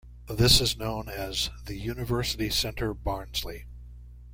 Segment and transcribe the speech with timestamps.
[0.31, 3.65] This is known as the University Centre Barnsley.